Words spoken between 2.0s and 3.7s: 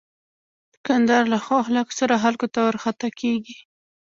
خلکو ته ورخطا کېږي.